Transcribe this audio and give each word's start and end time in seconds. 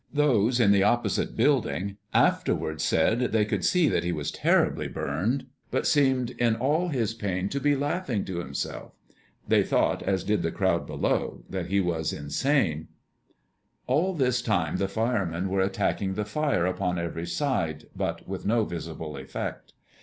Those 0.15 0.59
in 0.59 0.71
the 0.71 0.81
opposite 0.81 1.35
building 1.37 1.97
afterward 2.11 2.81
said 2.81 3.19
they 3.19 3.45
could 3.45 3.63
see 3.63 3.85
then 3.87 3.97
that 3.97 4.03
he 4.03 4.11
was 4.11 4.31
terribly 4.31 4.87
burned, 4.87 5.45
but 5.69 5.85
seemed 5.85 6.31
in 6.41 6.55
all 6.55 6.87
his 6.87 7.13
pain 7.13 7.49
to 7.49 7.59
be 7.59 7.75
laughing 7.75 8.25
to 8.25 8.39
himself. 8.39 8.93
They 9.47 9.61
thought, 9.61 10.01
as 10.01 10.23
did 10.23 10.41
the 10.41 10.51
crowd 10.51 10.87
below, 10.87 11.43
that 11.51 11.67
he 11.67 11.79
was 11.79 12.13
insane. 12.13 12.87
All 13.85 14.15
this 14.15 14.41
time 14.41 14.77
the 14.77 14.87
firemen 14.87 15.49
were 15.49 15.61
attacking 15.61 16.15
the 16.15 16.25
fire 16.25 16.65
upon 16.65 16.97
every 16.97 17.27
side, 17.27 17.85
but 17.95 18.27
with 18.27 18.43
no 18.43 18.65
visible 18.65 19.15
effect. 19.17 19.73